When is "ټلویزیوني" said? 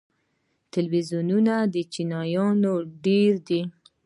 0.71-1.79